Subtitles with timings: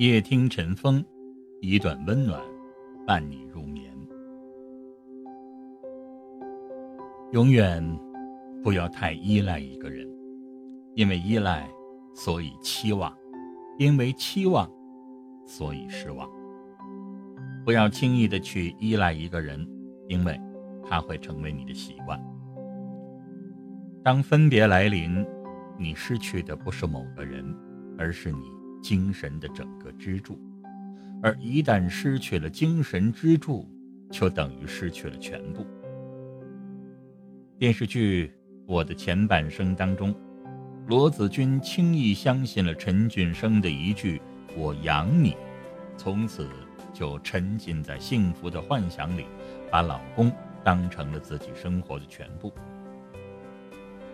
[0.00, 1.04] 夜听晨风，
[1.60, 2.40] 一段温暖，
[3.06, 3.92] 伴你入眠。
[7.32, 7.84] 永远
[8.62, 10.08] 不要太依赖一个人，
[10.94, 11.68] 因为依赖，
[12.14, 13.12] 所以期望；
[13.78, 14.66] 因为期望，
[15.44, 16.26] 所以失望。
[17.62, 19.68] 不要轻易的去依赖一个人，
[20.08, 20.40] 因为
[20.82, 22.18] 他会成为你的习惯。
[24.02, 25.22] 当分别来临，
[25.78, 27.44] 你失去的不是某个人，
[27.98, 28.40] 而是你
[28.82, 30.38] 精神的整个支柱。
[31.22, 33.68] 而一旦失去了精神支柱，
[34.10, 35.66] 就等于失去了全部。
[37.58, 38.26] 电视剧
[38.66, 40.14] 《我的前半生》当中，
[40.86, 44.20] 罗子君轻易相信了陈俊生的一句
[44.56, 45.36] “我养你”，
[45.96, 46.48] 从此
[46.92, 49.26] 就沉浸在幸福的幻想里，
[49.70, 50.32] 把老公
[50.64, 52.50] 当成了自己生活的全部。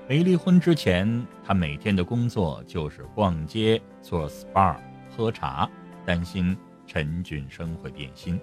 [0.08, 4.76] 没离婚之前，她每天的工作就是逛街、做 SPA、
[5.10, 5.68] 喝茶，
[6.04, 8.38] 担心陈俊生会变心。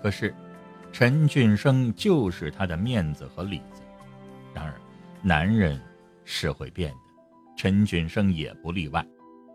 [0.00, 0.32] 可是，
[0.92, 3.82] 陈俊生就是她的面子和里子。
[4.54, 4.74] 然而，
[5.22, 5.80] 男人
[6.24, 6.98] 是会变的，
[7.56, 9.04] 陈俊生也不例外。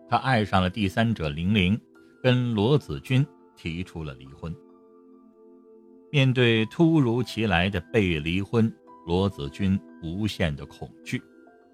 [0.09, 1.80] 他爱上了第三者玲玲，
[2.22, 4.54] 跟罗子君提出了离婚。
[6.11, 8.70] 面对突如其来的被离婚，
[9.06, 11.22] 罗子君无限的恐惧，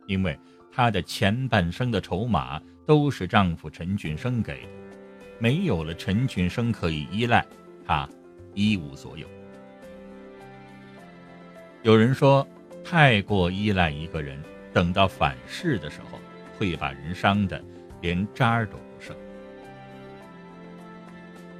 [0.07, 0.37] 因为
[0.71, 4.69] 她的前半生的筹码都是丈夫陈俊生给的，
[5.39, 7.45] 没有了陈俊生可以依赖，
[7.85, 8.07] 她
[8.53, 9.27] 一无所有。
[11.83, 12.47] 有人说，
[12.83, 14.41] 太过依赖一个人，
[14.73, 16.17] 等到反噬的时候，
[16.57, 17.61] 会把人伤的
[18.01, 19.15] 连渣都不剩。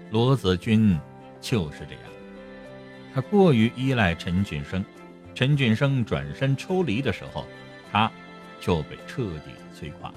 [0.09, 0.97] 罗子君
[1.41, 2.03] 就是这样，
[3.13, 4.83] 她过于依赖陈俊生。
[5.37, 7.45] 陈俊生转身抽离的时候，
[7.91, 8.11] 他
[8.59, 10.15] 就被彻底的摧垮了。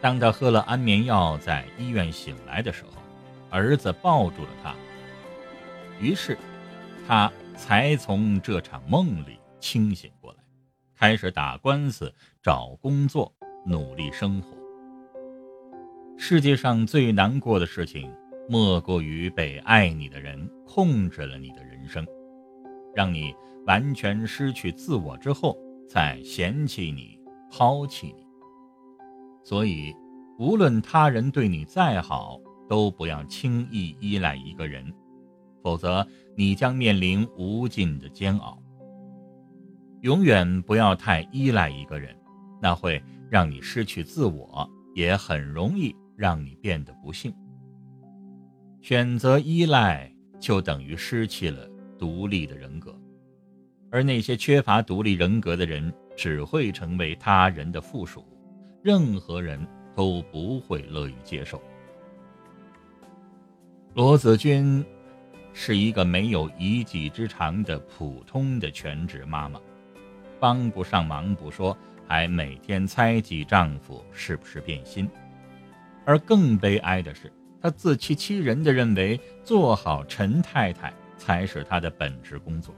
[0.00, 3.00] 当他喝了安眠药，在医院醒来的时候，
[3.50, 4.74] 儿子抱住了他，
[6.00, 6.36] 于是
[7.06, 10.38] 他才从这场梦里清醒过来，
[10.96, 12.12] 开始打官司、
[12.42, 13.32] 找工作、
[13.64, 14.48] 努力生活。
[16.18, 18.12] 世界上最难过的事情，
[18.48, 22.04] 莫过于被爱你的人控制了你的人生。
[22.94, 23.34] 让你
[23.66, 25.56] 完全失去自我之后，
[25.88, 27.18] 再嫌弃你、
[27.50, 28.24] 抛弃你。
[29.42, 29.94] 所以，
[30.38, 34.92] 无论他人对你再好，都不要轻易依赖一个人，
[35.62, 36.06] 否则
[36.36, 38.58] 你将面临无尽的煎熬。
[40.00, 42.14] 永远不要太依赖一个人，
[42.60, 47.34] 那会让你失去自我，也很容易让你变得不幸。
[48.80, 51.68] 选择依赖，就等于失去了。
[52.04, 52.94] 独立的人格，
[53.90, 58.22] 而那些缺乏独立人格的人，只会成为他人的附属，
[58.82, 59.58] 任何人
[59.96, 61.62] 都不会乐于接受。
[63.94, 64.84] 罗子君
[65.54, 69.58] 是一个没有一技之长的普通的全职妈妈，
[70.38, 71.74] 帮不上忙不说，
[72.06, 75.08] 还每天猜忌丈夫是不是变心，
[76.04, 77.32] 而更悲哀的是，
[77.62, 80.92] 她自欺欺人的认为做好陈太太。
[81.16, 82.74] 才是她的本职工作。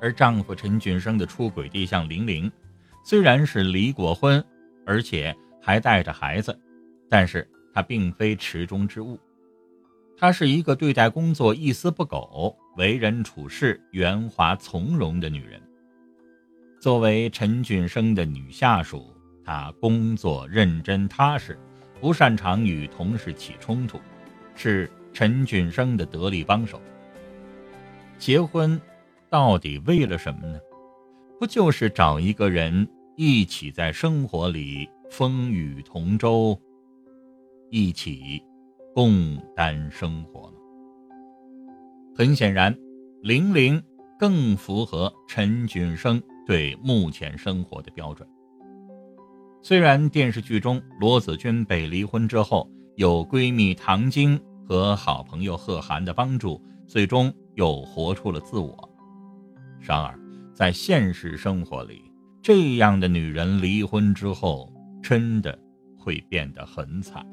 [0.00, 2.50] 而丈夫陈俊生的出轨对象玲玲，
[3.04, 4.42] 虽然是离过婚，
[4.86, 6.58] 而且还带着孩子，
[7.08, 9.18] 但是她并非池中之物。
[10.16, 15.60] 她是一个对待工作一丝不苟、为人处事圆滑从容的女人。
[16.80, 19.14] 作为陈俊生的女下属，
[19.44, 21.58] 她工作认真踏实，
[22.00, 24.00] 不擅长与同事起冲突，
[24.54, 24.90] 是。
[25.12, 26.80] 陈俊生的得力帮手。
[28.18, 28.80] 结婚，
[29.28, 30.58] 到底为了什么呢？
[31.38, 36.60] 不就是找一个人一起在生活里风雨同舟，
[37.70, 38.42] 一起
[38.94, 40.54] 共担生活吗？
[42.14, 42.76] 很显然，
[43.22, 43.82] 玲玲
[44.18, 48.28] 更符合陈俊生对目前生活的标准。
[49.62, 54.38] 虽然电视剧中罗子君被离婚之后，有闺蜜唐晶。
[54.70, 58.88] 和好朋友贺涵的帮助，最终又活出了自我。
[59.80, 60.16] 然而，
[60.54, 62.00] 在现实生活里，
[62.40, 64.72] 这样的女人离婚之后，
[65.02, 65.58] 真的
[65.98, 67.26] 会变得很惨。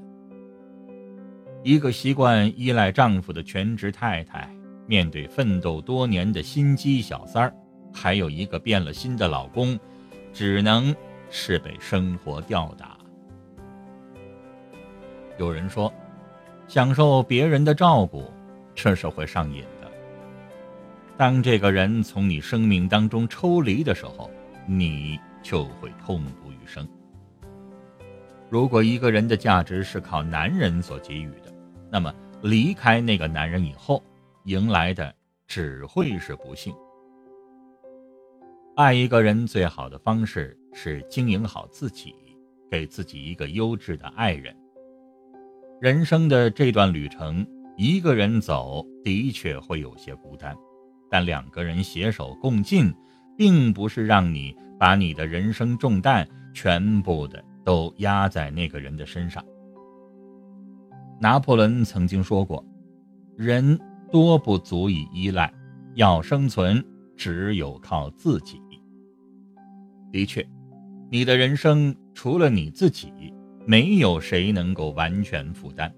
[1.63, 4.51] 一个习惯依赖丈夫的全职太太，
[4.87, 7.53] 面对奋斗多年的心机小三儿，
[7.93, 9.79] 还有一个变了心的老公，
[10.33, 10.91] 只能
[11.29, 12.97] 是被生活吊打。
[15.37, 15.93] 有人说。
[16.67, 18.31] 享受别人的照顾，
[18.75, 19.89] 这是会上瘾的。
[21.15, 24.29] 当这个人从你生命当中抽离的时候，
[24.67, 26.87] 你就会痛不欲生。
[28.49, 31.53] 如果一个人的价值是靠男人所给予的，
[31.89, 34.03] 那么离开那个男人以后，
[34.43, 35.13] 迎来的
[35.47, 36.73] 只会是不幸。
[38.75, 42.13] 爱一个人最好的方式是经营好自己，
[42.69, 44.55] 给自己一个优质的爱人。
[45.79, 47.45] 人生的这段旅程，
[47.77, 50.55] 一个人走的确会有些孤单，
[51.07, 52.91] 但两个人携手共进，
[53.37, 59.45] 并不是让你把你的人生重担全部的都压在那个人的身上。
[61.21, 62.65] 拿破仑曾经说过
[63.37, 63.79] ：“人
[64.11, 65.53] 多不足以依赖，
[65.93, 66.83] 要生存，
[67.15, 68.59] 只有靠自己。”
[70.11, 70.43] 的确，
[71.11, 73.13] 你的人生除了你自己，
[73.69, 75.93] 没有谁能够完全负担。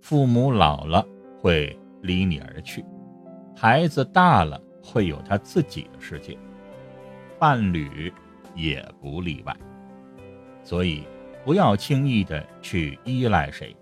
[0.00, 1.06] 父母老了
[1.38, 2.82] 会离你而去，
[3.54, 6.38] 孩子大了会有他自己的世界，
[7.38, 8.10] 伴侣
[8.54, 9.54] 也不例外。
[10.62, 11.04] 所以，
[11.44, 13.76] 不要轻易的去依赖谁。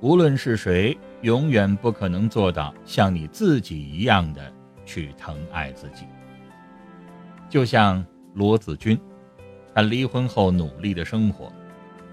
[0.00, 4.50] 无论是谁，永远不可能做到像你自己一样的
[4.86, 6.06] 去疼爱自己。
[7.50, 8.02] 就像
[8.32, 8.98] 罗子君，
[9.74, 11.52] 他离婚后努力的生活，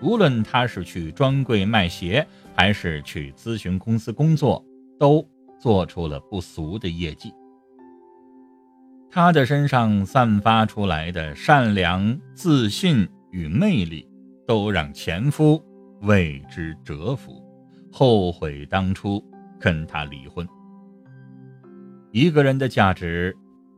[0.03, 4.63] 无论他是去专柜卖鞋，还是去咨询公司工作，
[4.99, 5.25] 都
[5.57, 7.33] 做出了不俗的业绩。
[9.09, 14.05] 他的身上散发出来的善良、自信与魅力，
[14.45, 15.63] 都让前夫
[16.01, 17.41] 为之折服。
[17.89, 19.23] 后悔当初
[19.59, 20.45] 跟他离婚。
[22.11, 23.35] 一个人的价值，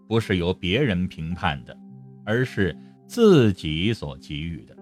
[0.07, 1.78] 不是由别人评判的，
[2.25, 2.75] 而是
[3.06, 4.75] 自己所给予的。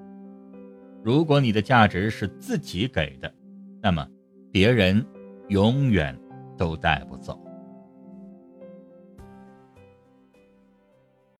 [1.03, 3.33] 如果你的价值是自己给的，
[3.81, 4.07] 那么
[4.51, 5.05] 别人
[5.49, 6.17] 永远
[6.57, 7.37] 都带不走。